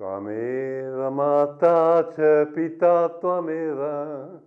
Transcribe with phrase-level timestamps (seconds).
[0.00, 4.40] Mata cha pita twameva,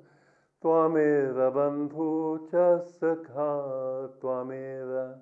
[0.60, 5.16] twameva bandhu cha sakha twameva,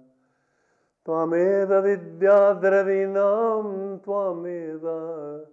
[1.05, 5.45] twameva vidya dravinam twameva,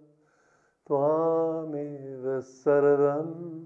[0.87, 3.65] twameva sarvam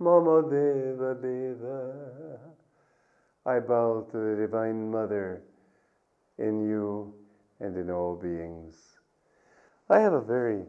[0.00, 2.40] mama deva deva.
[3.46, 5.42] I bow to the Divine Mother
[6.38, 7.14] in you
[7.60, 8.89] and in all beings.
[9.90, 10.62] I have a very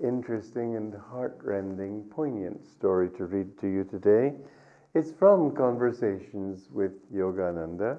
[0.00, 4.32] interesting and heartrending, poignant story to read to you today.
[4.94, 7.98] It's from Conversations with Yogananda.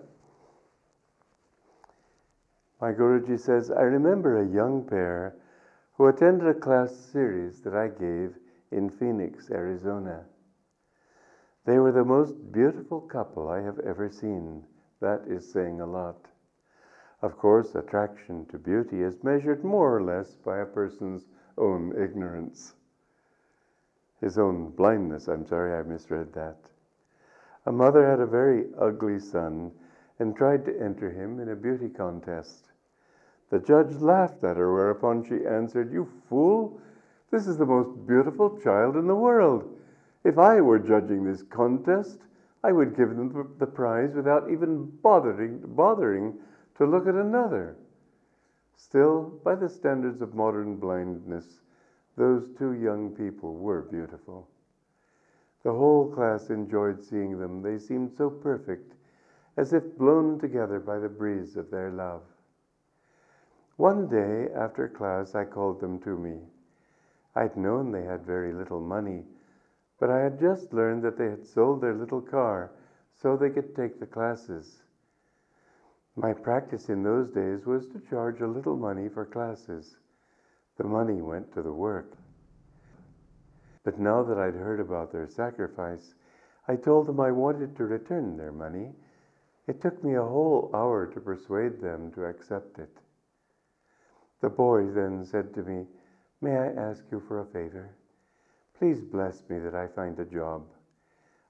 [2.80, 5.36] My Guruji says, I remember a young pair
[5.98, 8.36] who attended a class series that I gave
[8.72, 10.24] in Phoenix, Arizona.
[11.66, 14.64] They were the most beautiful couple I have ever seen.
[15.02, 16.31] That is saying a lot.
[17.22, 22.76] Of course, attraction to beauty is measured more or less by a person's own ignorance.
[24.20, 26.58] His own blindness, I'm sorry I misread that.
[27.66, 29.72] A mother had a very ugly son
[30.20, 32.66] and tried to enter him in a beauty contest.
[33.50, 36.80] The judge laughed at her, whereupon she answered, You fool!
[37.30, 39.78] This is the most beautiful child in the world.
[40.24, 42.20] If I were judging this contest,
[42.64, 46.40] I would give them the prize without even bothering, bothering
[46.82, 47.78] to look at another.
[48.76, 51.62] Still, by the standards of modern blindness,
[52.18, 54.48] those two young people were beautiful.
[55.62, 57.62] The whole class enjoyed seeing them.
[57.62, 58.96] They seemed so perfect,
[59.58, 62.24] as if blown together by the breeze of their love.
[63.78, 66.40] One day after class, I called them to me.
[67.36, 69.26] I'd known they had very little money,
[70.00, 72.72] but I had just learned that they had sold their little car
[73.14, 74.81] so they could take the classes.
[76.16, 79.96] My practice in those days was to charge a little money for classes.
[80.78, 82.18] The money went to the work.
[83.84, 86.14] But now that I'd heard about their sacrifice,
[86.68, 88.94] I told them I wanted to return their money.
[89.68, 92.98] It took me a whole hour to persuade them to accept it.
[94.42, 95.88] The boy then said to me,
[96.42, 97.96] May I ask you for a favor?
[98.78, 100.68] Please bless me that I find a job.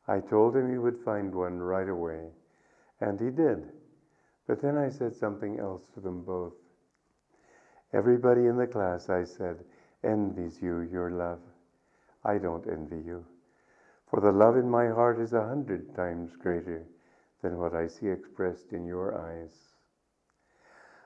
[0.07, 2.27] I told him he would find one right away,
[2.99, 3.71] and he did.
[4.51, 6.51] But then I said something else to them both.
[7.93, 9.63] Everybody in the class, I said,
[10.03, 11.39] envies you your love.
[12.25, 13.23] I don't envy you,
[14.09, 16.83] for the love in my heart is a hundred times greater
[17.41, 19.55] than what I see expressed in your eyes.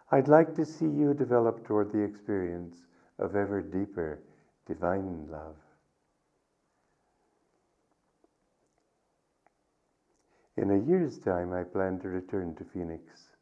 [0.09, 2.77] I'd like to see you develop toward the experience
[3.19, 4.23] of ever deeper
[4.66, 5.57] divine love.
[10.57, 13.34] In a year's time, I plan to return to Phoenix.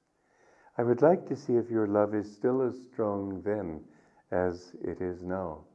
[0.78, 3.82] I would like to see if your love is still as strong then
[4.32, 5.66] as it is now.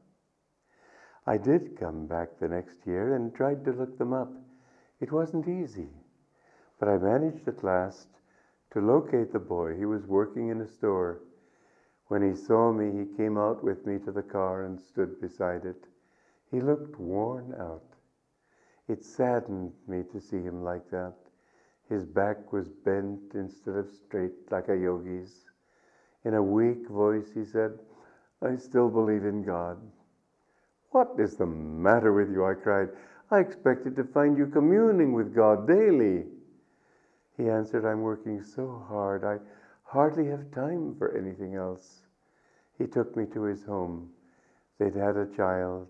[1.26, 4.32] I did come back the next year and tried to look them up.
[5.00, 5.90] It wasn't easy,
[6.80, 8.08] but I managed at last
[8.72, 9.76] to locate the boy.
[9.76, 11.20] He was working in a store.
[12.06, 15.64] When he saw me, he came out with me to the car and stood beside
[15.64, 15.86] it.
[16.50, 17.84] He looked worn out.
[18.88, 21.14] It saddened me to see him like that.
[21.88, 25.46] His back was bent instead of straight like a yogi's.
[26.24, 27.78] In a weak voice, he said,
[28.42, 29.78] I still believe in God.
[30.90, 32.44] What is the matter with you?
[32.44, 32.90] I cried.
[33.30, 36.24] I expected to find you communing with God daily.
[37.36, 39.38] He answered, I'm working so hard, I
[39.84, 42.02] hardly have time for anything else.
[42.76, 44.10] He took me to his home.
[44.78, 45.88] They'd had a child,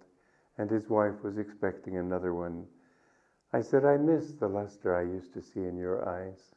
[0.56, 2.66] and his wife was expecting another one.
[3.52, 6.54] I said, I miss the luster I used to see in your eyes.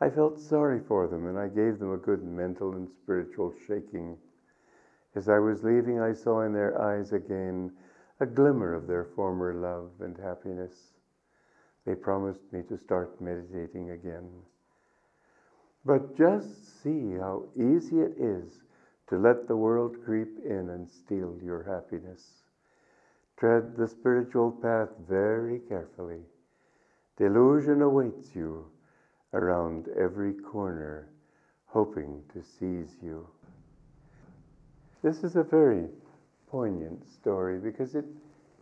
[0.00, 4.18] I felt sorry for them, and I gave them a good mental and spiritual shaking.
[5.14, 7.72] As I was leaving, I saw in their eyes again
[8.20, 10.92] a glimmer of their former love and happiness.
[11.84, 14.30] They promised me to start meditating again.
[15.84, 18.60] But just see how easy it is
[19.08, 22.44] to let the world creep in and steal your happiness.
[23.40, 26.20] Tread the spiritual path very carefully.
[27.16, 28.66] Delusion awaits you
[29.32, 31.08] around every corner,
[31.64, 33.26] hoping to seize you.
[35.02, 35.86] This is a very
[36.50, 38.04] poignant story because it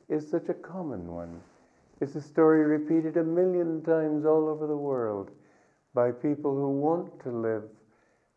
[0.08, 1.40] is such a common one.
[2.00, 5.32] It's a story repeated a million times all over the world
[5.92, 7.64] by people who want to live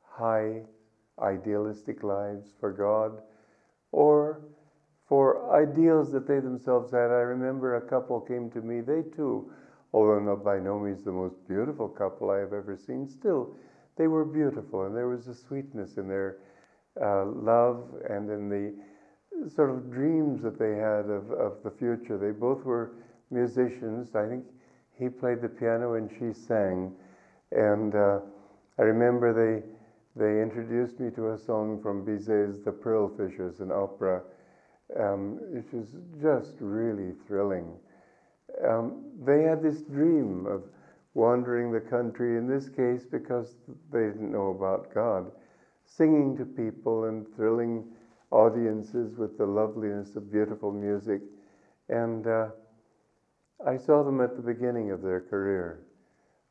[0.03, 0.63] high,
[1.21, 3.21] idealistic lives for God
[3.91, 4.41] or
[5.11, 7.11] for ideals that they themselves had.
[7.11, 9.51] I remember a couple came to me, they too,
[9.91, 13.53] although not by no means the most beautiful couple I have ever seen, still,
[13.97, 16.37] they were beautiful and there was a sweetness in their
[17.01, 22.17] uh, love and in the sort of dreams that they had of, of the future.
[22.17, 22.93] They both were
[23.31, 24.15] musicians.
[24.15, 24.45] I think
[24.97, 26.93] he played the piano and she sang.
[27.51, 28.19] And uh,
[28.79, 29.61] I remember they,
[30.15, 34.21] they introduced me to a song from Bizet's The Pearl Fishers, an opera,
[34.99, 35.87] um, which was
[36.21, 37.73] just really thrilling.
[38.67, 40.63] Um, they had this dream of
[41.13, 43.55] wandering the country, in this case because
[43.91, 45.31] they didn't know about God,
[45.85, 47.85] singing to people and thrilling
[48.31, 51.21] audiences with the loveliness of beautiful music.
[51.89, 52.47] And uh,
[53.65, 55.81] I saw them at the beginning of their career.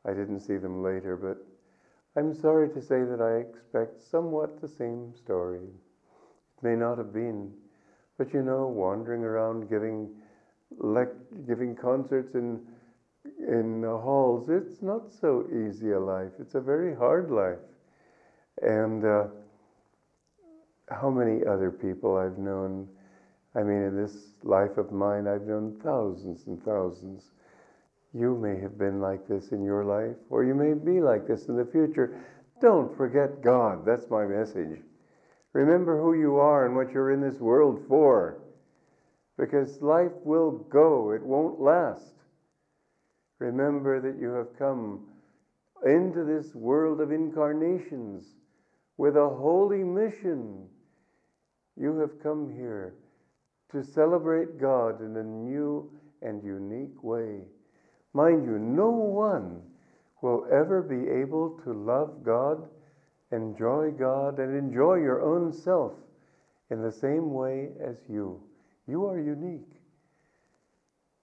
[0.05, 4.67] I didn't see them later, but I'm sorry to say that I expect somewhat the
[4.67, 5.63] same story.
[5.63, 7.51] It may not have been,
[8.17, 10.09] but you know, wandering around giving
[10.77, 12.61] lect- giving concerts in
[13.47, 16.31] in halls, it's not so easy a life.
[16.39, 17.59] It's a very hard life,
[18.61, 19.05] and.
[19.05, 19.23] Uh,
[20.91, 22.87] how many other people I've known.
[23.55, 27.31] I mean, in this life of mine, I've known thousands and thousands.
[28.13, 31.47] You may have been like this in your life, or you may be like this
[31.47, 32.19] in the future.
[32.61, 33.85] Don't forget God.
[33.85, 34.79] That's my message.
[35.53, 38.37] Remember who you are and what you're in this world for.
[39.37, 42.13] Because life will go, it won't last.
[43.39, 45.07] Remember that you have come
[45.85, 48.35] into this world of incarnations
[48.97, 50.67] with a holy mission
[51.75, 52.93] you have come here
[53.71, 55.89] to celebrate God in a new
[56.21, 57.41] and unique way.
[58.13, 59.61] Mind you, no one
[60.21, 62.67] will ever be able to love God,
[63.31, 65.93] enjoy God, and enjoy your own self
[66.69, 68.41] in the same way as you.
[68.87, 69.71] You are unique.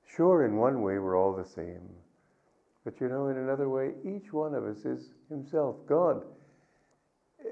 [0.06, 1.88] Sure, in one way, we're all the same.
[2.84, 5.76] But you know, in another way, each one of us is himself.
[5.86, 6.22] God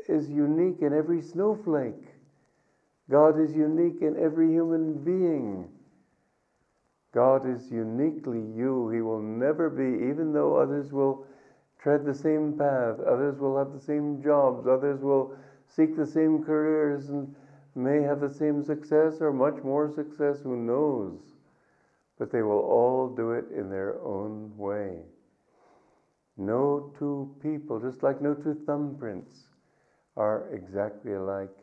[0.08, 2.14] is unique in every snowflake.
[3.10, 5.68] God is unique in every human being.
[7.14, 8.90] God is uniquely you.
[8.90, 11.26] He will never be, even though others will
[11.78, 15.36] tread the same path, others will have the same jobs, others will
[15.68, 17.34] seek the same careers and
[17.74, 21.18] may have the same success or much more success, who knows?
[22.18, 25.02] But they will all do it in their own way.
[26.36, 29.44] No two people, just like no two thumbprints,
[30.16, 31.54] are exactly alike.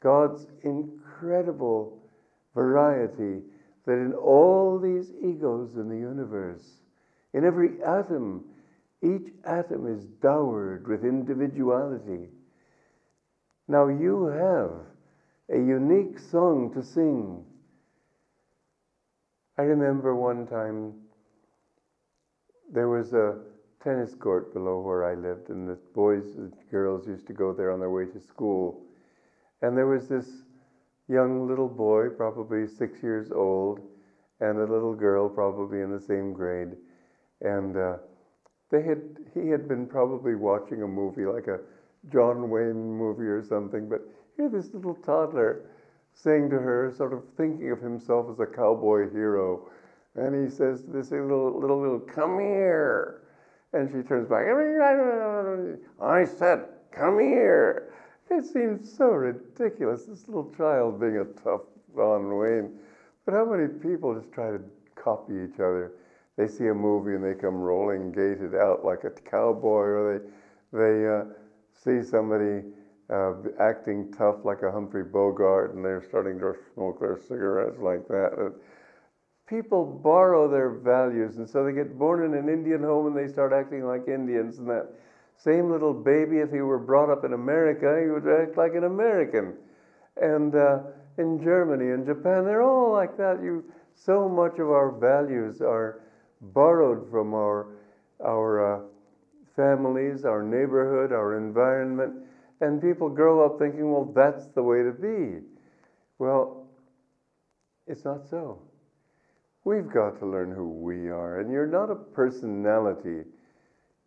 [0.00, 1.98] God's incredible
[2.54, 3.42] variety
[3.84, 6.80] that in all these egos in the universe,
[7.32, 8.44] in every atom,
[9.14, 12.28] each atom is dowered with individuality.
[13.68, 14.70] Now you have
[15.50, 17.44] a unique song to sing.
[19.58, 20.94] I remember one time
[22.72, 23.38] there was a
[23.82, 27.70] tennis court below where I lived, and the boys and girls used to go there
[27.70, 28.82] on their way to school.
[29.62, 30.42] And there was this
[31.08, 33.80] young little boy, probably six years old,
[34.40, 36.76] and a little girl, probably in the same grade.
[37.40, 37.96] And uh,
[38.70, 39.00] they had,
[39.34, 41.60] he had been probably watching a movie, like a
[42.10, 43.88] John Wayne movie or something.
[43.88, 44.02] But
[44.36, 45.62] here, this little toddler
[46.14, 49.68] saying to her, sort of thinking of himself as a cowboy hero.
[50.14, 53.22] And he says to this little, little, little, come here.
[53.72, 54.46] And she turns back,
[56.00, 57.92] I said, come here.
[58.30, 61.62] It seems so ridiculous, this little child being a tough
[61.94, 62.72] John Wayne.
[63.24, 64.60] But how many people just try to
[64.94, 65.92] copy each other?
[66.36, 70.22] They see a movie and they come rolling gated out like a cowboy, or
[70.72, 71.24] they, they uh,
[71.72, 72.62] see somebody
[73.08, 78.06] uh, acting tough like a Humphrey Bogart and they're starting to smoke their cigarettes like
[78.08, 78.52] that.
[79.48, 83.32] People borrow their values, and so they get born in an Indian home and they
[83.32, 84.88] start acting like Indians and that
[85.38, 88.84] same little baby, if he were brought up in America, he would act like an
[88.84, 89.54] American.
[90.16, 90.78] And uh,
[91.18, 93.42] in Germany and Japan, they're all like that.
[93.42, 93.64] You,
[93.94, 96.00] so much of our values are
[96.40, 97.68] borrowed from our,
[98.24, 98.80] our uh,
[99.54, 102.14] families, our neighborhood, our environment,
[102.60, 105.44] and people grow up thinking, well, that's the way to be.
[106.18, 106.66] Well,
[107.86, 108.62] it's not so.
[109.64, 113.24] We've got to learn who we are, and you're not a personality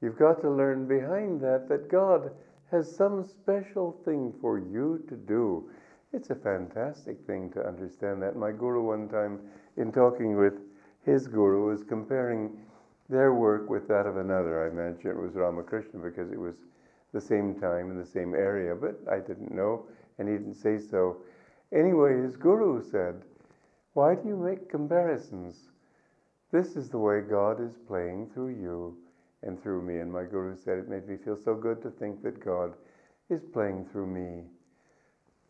[0.02, 2.32] You've got to learn behind that that God
[2.72, 5.70] has some special thing for you to do.
[6.14, 8.36] It's a fantastic thing to understand that.
[8.36, 9.40] My guru, one time,
[9.78, 10.54] in talking with
[11.06, 12.58] his guru, was comparing
[13.10, 14.66] their work with that of another.
[14.66, 16.56] I imagine it was Ramakrishna because it was
[17.14, 19.86] the same time in the same area, but I didn't know,
[20.18, 21.18] and he didn't say so.
[21.74, 23.24] Anyway, his guru said,
[23.94, 25.70] Why do you make comparisons?
[26.52, 28.98] This is the way God is playing through you
[29.44, 30.00] and through me.
[30.00, 32.74] And my Guru said it made me feel so good to think that God
[33.30, 34.44] is playing through me.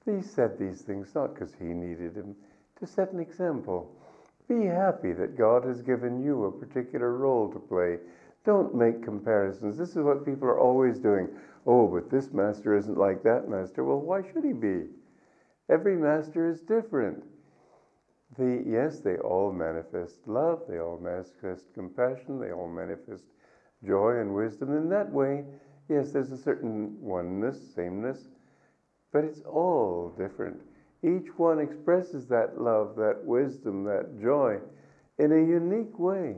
[0.06, 2.36] He said these things not because he needed them,
[2.80, 3.96] to set an example.
[4.50, 8.00] Be happy that God has given you a particular role to play.
[8.46, 9.78] Don't make comparisons.
[9.78, 11.30] This is what people are always doing.
[11.68, 13.84] Oh, but this master isn't like that master.
[13.84, 14.88] Well, why should he be?
[15.70, 17.24] Every master is different.
[18.40, 23.26] The, yes, they all manifest love, they all manifest compassion, they all manifest
[23.86, 24.76] joy and wisdom.
[24.76, 25.46] In that way,
[25.90, 28.30] yes, there's a certain oneness, sameness,
[29.14, 30.60] but it's all different.
[31.02, 34.60] Each one expresses that love, that wisdom, that joy
[35.18, 36.36] in a unique way.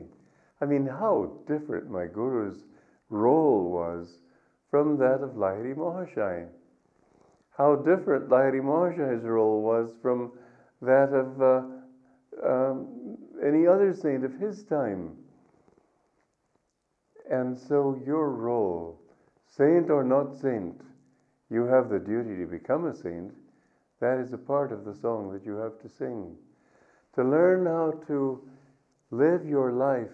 [0.62, 2.64] I mean, how different my Guru's
[3.10, 4.20] role was
[4.70, 6.48] from that of Lahiri Mahashaya.
[7.58, 10.32] How different Lahiri Mahashaya's role was from
[10.82, 11.62] that of uh,
[12.48, 15.18] um, any other saint of his time.
[17.30, 19.00] And so, your role,
[19.58, 20.82] saint or not saint,
[21.50, 23.32] you have the duty to become a saint.
[24.02, 26.36] That is a part of the song that you have to sing.
[27.16, 28.42] To learn how to
[29.12, 30.12] live your life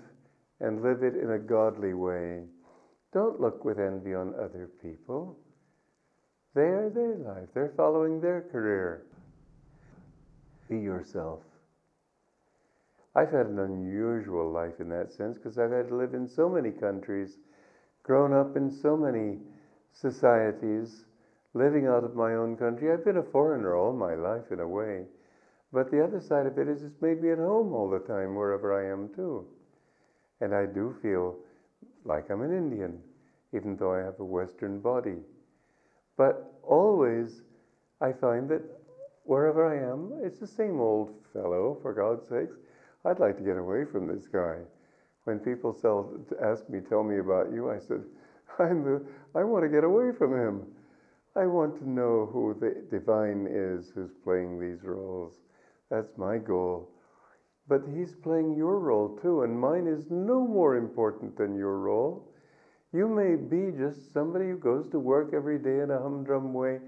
[0.59, 2.43] and live it in a godly way.
[3.13, 5.39] Don't look with envy on other people.
[6.53, 9.05] They are their life, they're following their career.
[10.67, 11.41] Be yourself.
[13.15, 16.49] I've had an unusual life in that sense because I've had to live in so
[16.49, 17.37] many countries,
[18.03, 19.37] grown up in so many
[19.93, 21.05] societies,
[21.57, 22.91] living out of my own country.
[22.91, 25.05] I've been a foreigner all my life in a way.
[25.73, 28.35] But the other side of it is it's made me at home all the time,
[28.35, 29.45] wherever I am too.
[30.39, 31.35] And I do feel
[32.05, 32.99] like I'm an Indian,
[33.53, 35.17] even though I have a Western body.
[36.17, 37.41] But always
[37.99, 38.61] I find that
[39.23, 42.55] wherever I am, it's the same old fellow, for God's sakes.
[43.05, 44.57] I'd like to get away from this guy.
[45.25, 48.03] When people tell, ask me, tell me about you, I said,
[48.59, 50.63] I'm the, I want to get away from him.
[51.37, 55.35] I want to know who the divine is who's playing these roles.
[55.91, 56.89] That's my goal.
[57.67, 62.33] But he's playing your role too, and mine is no more important than your role.
[62.91, 66.79] You may be just somebody who goes to work every day in a humdrum way.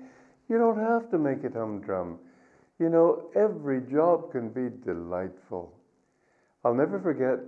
[0.47, 2.17] You don't have to make it humdrum.
[2.79, 5.77] You know, every job can be delightful.
[6.65, 7.39] I'll never forget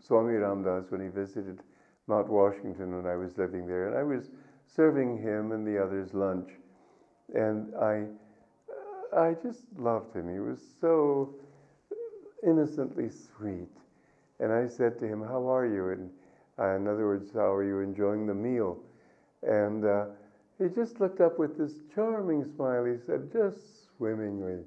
[0.00, 1.60] Swami Ramdas when he visited
[2.06, 4.30] Mount Washington when I was living there, and I was
[4.74, 6.50] serving him and the others lunch,
[7.34, 8.04] and I,
[9.16, 10.32] I just loved him.
[10.32, 11.34] He was so
[12.46, 13.68] innocently sweet,
[14.40, 16.10] and I said to him, "How are you?" And
[16.58, 18.78] uh, in other words, how are you enjoying the meal?
[19.42, 20.06] And uh,
[20.58, 22.84] he just looked up with this charming smile.
[22.84, 24.64] He said, "Just swimmingly."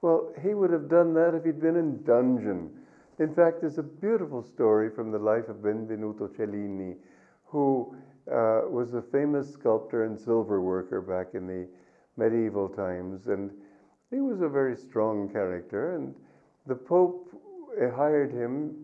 [0.00, 2.70] Well, he would have done that if he'd been in dungeon
[3.18, 6.94] in fact, there's a beautiful story from the life of Benvenuto Cellini,
[7.46, 7.96] who
[8.30, 11.68] uh, was a famous sculptor and silver worker back in the
[12.16, 13.26] medieval times.
[13.26, 13.50] And
[14.10, 15.96] he was a very strong character.
[15.96, 16.14] And
[16.66, 17.30] the Pope
[17.94, 18.74] hired him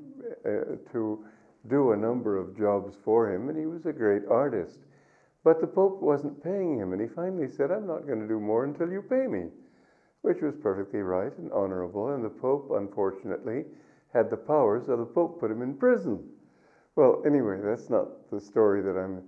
[0.45, 1.25] uh, to
[1.69, 4.81] do a number of jobs for him, and he was a great artist.
[5.43, 8.41] But the Pope wasn't paying him, and he finally said, I'm not going to do
[8.41, 9.49] more until you pay me,
[10.23, 12.15] which was perfectly right and honorable.
[12.15, 13.65] And the Pope, unfortunately,
[14.13, 16.23] had the power, so the Pope put him in prison.
[16.97, 19.23] Well, anyway, that's not the story that I'm.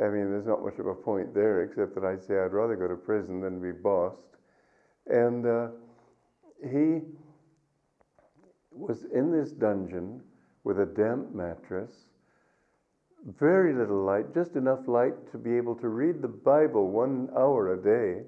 [0.00, 2.76] I mean, there's not much of a point there, except that I'd say I'd rather
[2.76, 4.36] go to prison than be bossed.
[5.06, 5.68] And uh,
[6.70, 7.00] he
[8.70, 10.22] was in this dungeon
[10.62, 11.90] with a damp mattress,
[13.38, 17.72] very little light, just enough light to be able to read the Bible one hour
[17.72, 18.22] a day,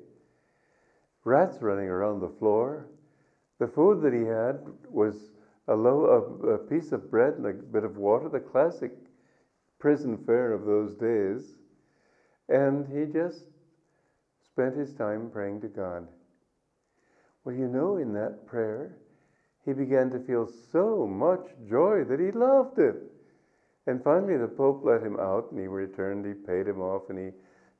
[1.24, 2.88] rats running around the floor.
[3.60, 4.58] The food that he had
[4.90, 5.30] was
[5.68, 6.04] a, low,
[6.42, 8.92] a, a piece of bread and a bit of water, the classic
[9.80, 11.56] prison fare of those days.
[12.48, 13.44] And he just
[14.44, 16.06] spent his time praying to God.
[17.44, 18.98] Well, you know, in that prayer,
[19.64, 22.96] he began to feel so much joy that he loved it.
[23.86, 27.18] And finally, the Pope let him out and he returned, he paid him off, and
[27.18, 27.30] he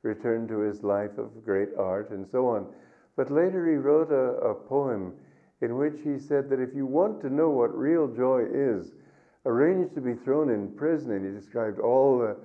[0.01, 2.73] returned to his life of great art and so on.
[3.15, 5.13] But later, he wrote a, a poem
[5.61, 8.93] in which he said that if you want to know what real joy is,
[9.45, 11.11] arrange to be thrown in prison.
[11.11, 12.37] And he described all the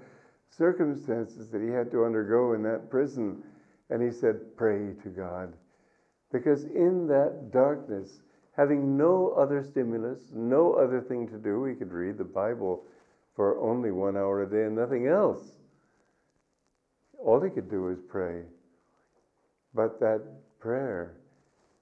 [0.50, 3.42] circumstances that he had to undergo in that prison.
[3.90, 5.52] And he said, Pray to God.
[6.32, 8.20] Because in that darkness,
[8.56, 12.82] having no other stimulus, no other thing to do, he could read the Bible
[13.34, 15.40] for only one hour a day and nothing else.
[17.18, 18.42] All he could do was pray.
[19.74, 20.22] But that
[20.58, 21.16] prayer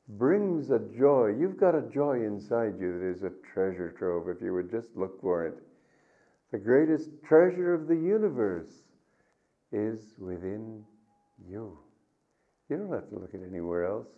[0.09, 1.35] brings a joy.
[1.39, 4.89] You've got a joy inside you that is a treasure trove if you would just
[4.97, 5.55] look for it.
[6.51, 8.83] The greatest treasure of the universe
[9.73, 10.85] is within
[11.49, 11.79] you.
[12.69, 14.09] You don't have to look at anywhere else.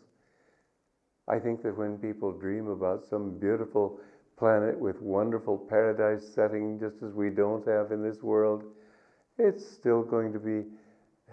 [1.29, 4.01] I think that when people dream about some beautiful
[4.39, 8.65] planet with wonderful paradise setting, just as we don't have in this world,
[9.39, 10.65] it's still going to be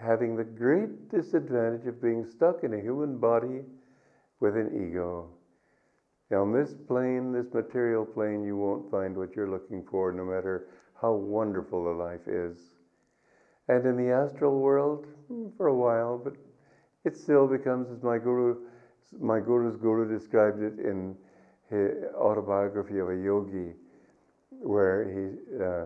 [0.00, 3.60] having the great disadvantage of being stuck in a human body
[4.40, 5.28] with an ego.
[6.32, 10.68] On this plane, this material plane, you won't find what you're looking for, no matter
[11.00, 12.56] how wonderful the life is.
[13.68, 16.34] And in the astral world, hmm, for a while, but
[17.04, 18.56] it still becomes, as my guru,
[19.20, 21.14] my guru's guru described it in
[21.68, 23.74] his autobiography of a yogi,
[24.50, 25.84] where he, uh,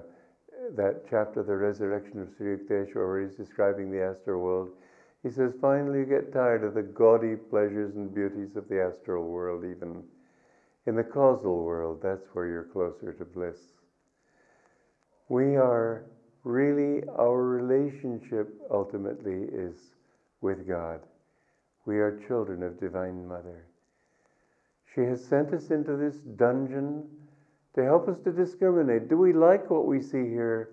[0.77, 4.71] that chapter, The Resurrection of Sri Yukteswar, where he's describing the astral world,
[5.25, 9.25] he says, finally you get tired of the gaudy pleasures and beauties of the astral
[9.25, 10.05] world, even.
[10.89, 13.59] In the causal world, that's where you're closer to bliss.
[15.29, 16.07] We are
[16.45, 19.77] really, our relationship ultimately is
[20.41, 21.01] with God.
[21.85, 23.67] We are children of Divine Mother.
[24.95, 27.07] She has sent us into this dungeon
[27.75, 29.11] to help us to discriminate.
[29.11, 30.71] Do we like what we see here?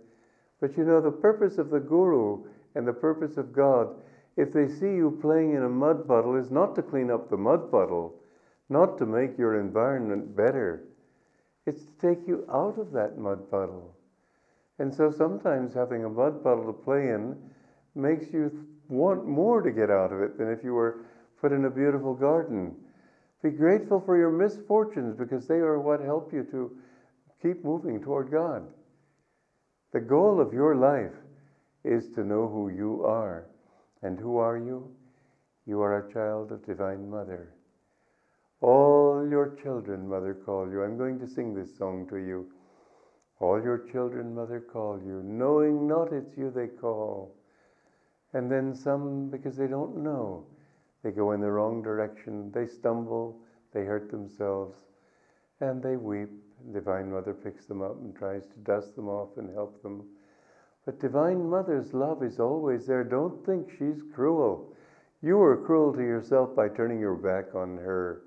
[0.62, 2.46] But you know, the purpose of the Guru
[2.76, 3.90] and the purpose of God,
[4.38, 7.36] if they see you playing in a mud puddle, is not to clean up the
[7.36, 8.16] mud puddle,
[8.70, 10.84] not to make your environment better.
[11.66, 13.96] It's to take you out of that mud puddle.
[14.80, 17.36] And so sometimes having a mud puddle to play in
[17.96, 21.06] makes you want more to get out of it than if you were
[21.40, 22.76] put in a beautiful garden.
[23.42, 26.78] Be grateful for your misfortunes because they are what help you to
[27.42, 28.64] keep moving toward God.
[29.94, 31.14] The goal of your life
[31.84, 33.46] is to know who you are.
[34.02, 34.92] And who are you?
[35.66, 37.55] You are a child of Divine Mother.
[38.66, 40.82] All your children, Mother, call you.
[40.82, 42.48] I'm going to sing this song to you.
[43.40, 47.36] All your children, Mother, call you, knowing not it's you they call.
[48.34, 50.48] And then some, because they don't know,
[51.04, 53.40] they go in the wrong direction, they stumble,
[53.72, 54.80] they hurt themselves,
[55.62, 56.32] and they weep.
[56.74, 60.08] Divine Mother picks them up and tries to dust them off and help them.
[60.88, 63.04] But Divine Mother's love is always there.
[63.04, 64.74] Don't think she's cruel.
[65.22, 68.24] You were cruel to yourself by turning your back on her.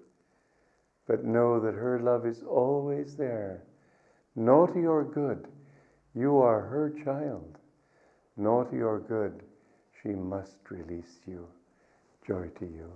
[1.08, 3.64] But know that her love is always there
[4.38, 5.48] naughty or good,
[6.14, 7.58] you are her child.
[8.36, 9.42] Naughty or good,
[10.00, 11.46] she must release you.
[12.26, 12.92] Joy to you.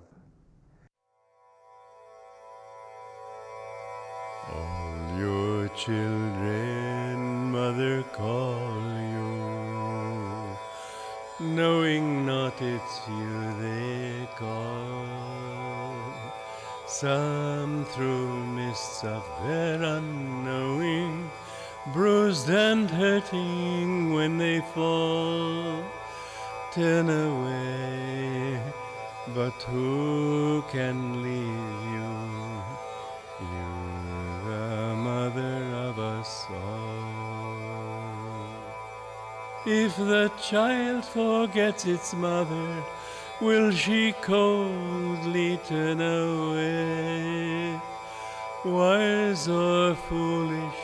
[4.54, 8.80] All your children, mother, call
[9.16, 10.56] you,
[11.40, 15.11] knowing not it's you they call.
[16.92, 21.30] Some through mists of their unknowing,
[21.90, 25.82] bruised and hurting when they fall,
[26.70, 28.60] turn away.
[29.34, 32.12] But who can leave you?
[33.40, 33.72] You,
[34.44, 37.42] the mother of us all.
[39.64, 42.84] If the child forgets its mother,
[43.42, 47.80] will she coldly turn away?
[48.64, 50.82] Wise or foolish,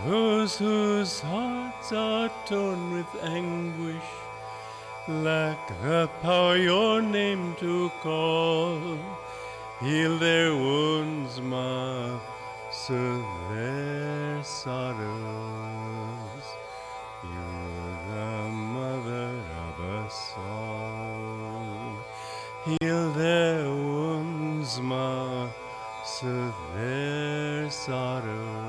[0.06, 4.12] Those whose hearts are torn with anguish
[5.08, 8.80] lack the power your name to call.
[9.82, 12.03] Heal their wounds, Ma soothe
[12.88, 14.98] their sorrows.
[17.24, 19.32] You're the mother
[19.68, 21.98] of us all.
[22.66, 25.48] Heal their wounds, Ma,
[26.04, 28.63] soothe their sorrows.